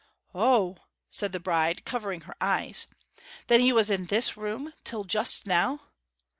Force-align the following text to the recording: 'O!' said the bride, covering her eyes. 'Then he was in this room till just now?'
'O!' 0.33 0.77
said 1.11 1.31
the 1.31 1.39
bride, 1.39 1.85
covering 1.85 2.21
her 2.21 2.33
eyes. 2.41 2.87
'Then 3.45 3.59
he 3.59 3.71
was 3.71 3.91
in 3.91 4.07
this 4.07 4.35
room 4.35 4.73
till 4.83 5.03
just 5.03 5.45
now?' 5.45 5.81